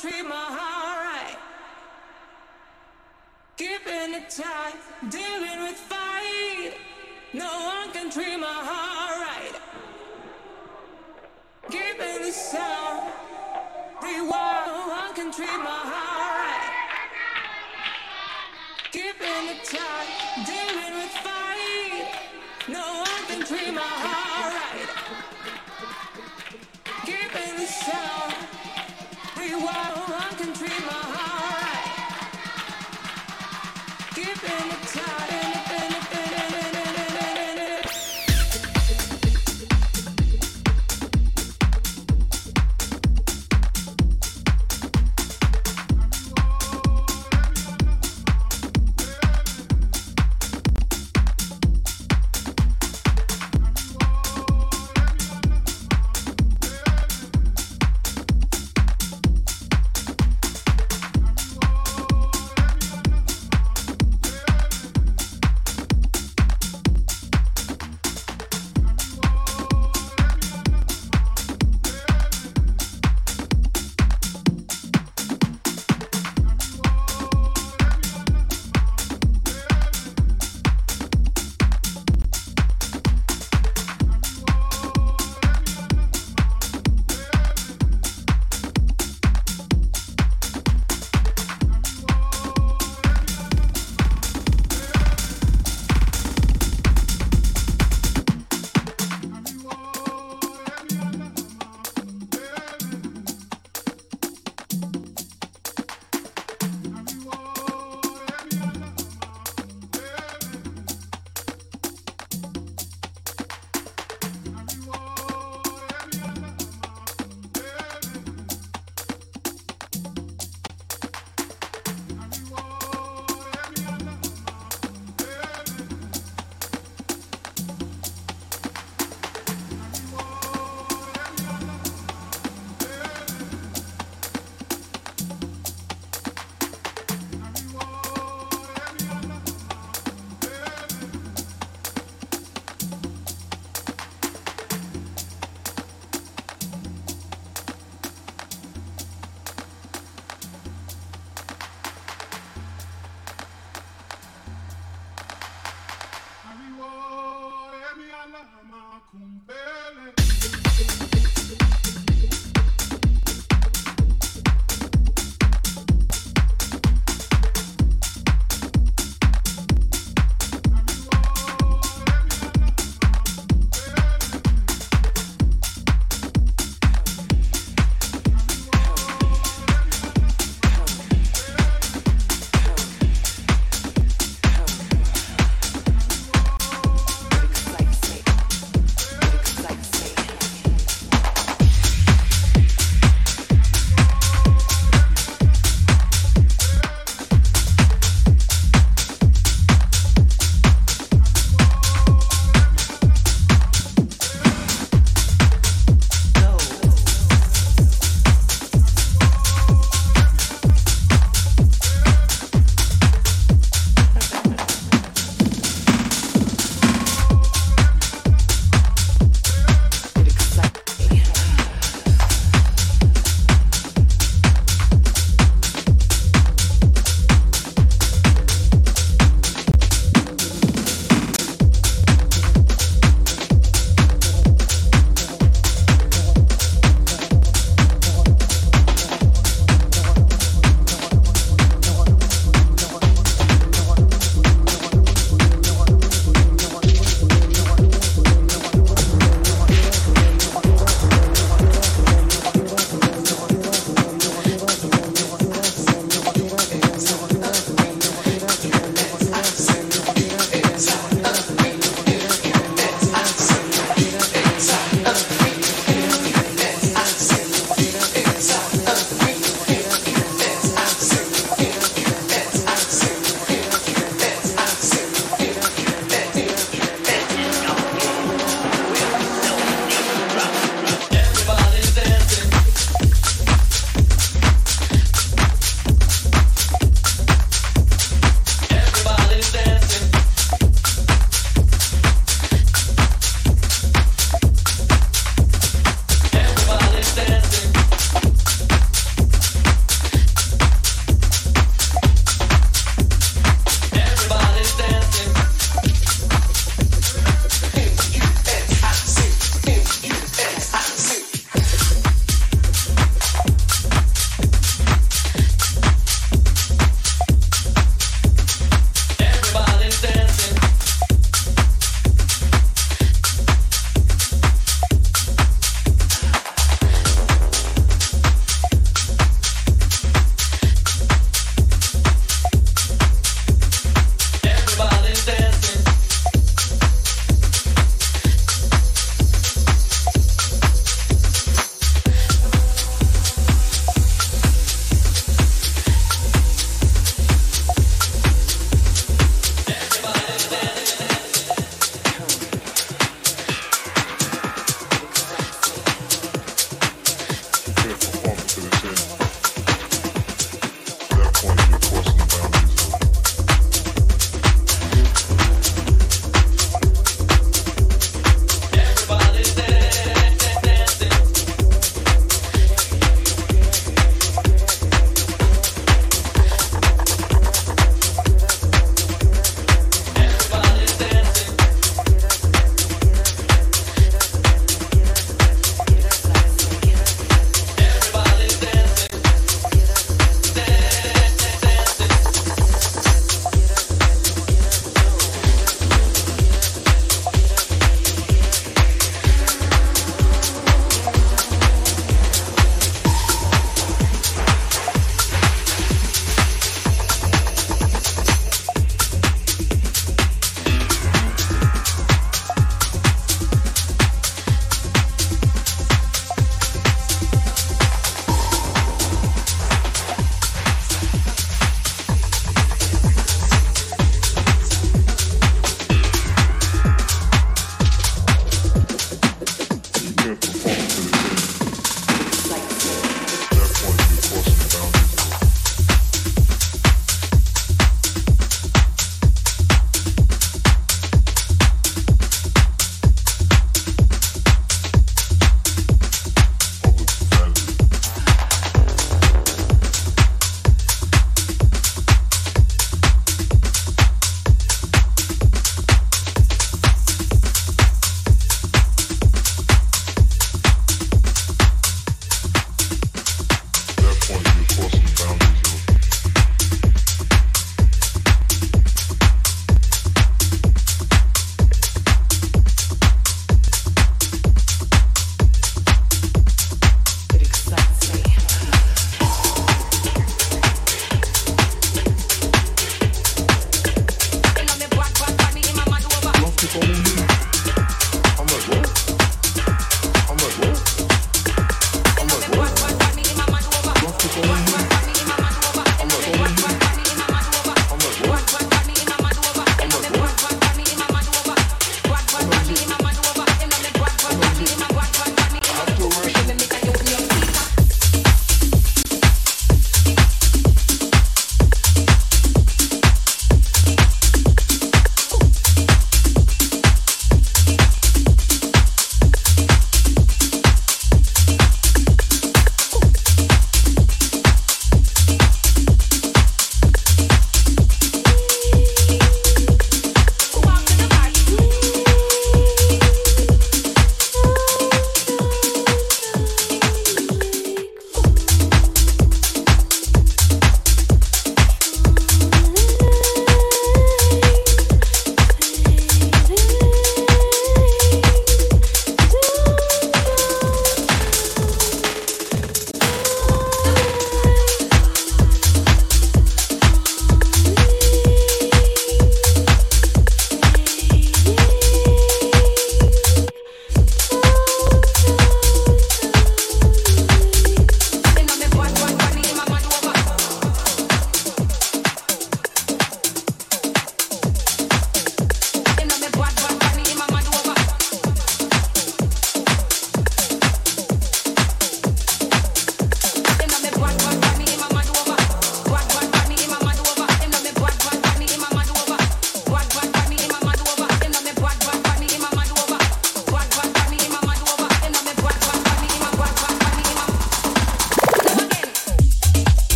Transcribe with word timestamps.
treat 0.00 0.24
my 0.24 0.34
heart 0.34 0.98
right. 1.04 1.36
Keeping 3.58 4.14
it 4.14 4.30
tight, 4.30 4.76
dealing 5.10 5.62
with 5.64 5.76
fight. 5.76 6.72
No 7.34 7.50
one 7.66 7.92
can 7.92 8.10
treat 8.10 8.38
my 8.38 8.46
heart 8.46 9.20
right. 9.28 9.60
Keeping 11.70 12.24
the 12.24 12.32
side. 12.32 12.79